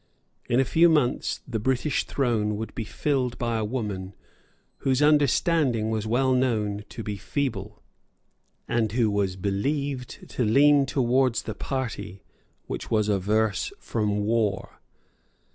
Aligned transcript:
In 0.49 0.59
a 0.59 0.65
few 0.65 0.89
months 0.89 1.41
the 1.47 1.59
British 1.59 2.05
throne 2.05 2.57
would 2.57 2.73
be 2.73 2.85
filled 2.85 3.37
by 3.37 3.59
a 3.59 3.63
woman 3.63 4.15
whose 4.79 4.99
understanding 4.99 5.91
was 5.91 6.07
well 6.07 6.33
known 6.33 6.85
to 6.89 7.03
be 7.03 7.17
feeble, 7.17 7.83
and 8.67 8.93
who 8.93 9.11
was 9.11 9.35
believed 9.35 10.27
to 10.29 10.43
lean 10.43 10.87
towards 10.87 11.43
the 11.43 11.53
party 11.53 12.23
which 12.65 12.89
was 12.89 13.09
averse 13.09 13.71
from 13.79 14.21
war. 14.21 14.81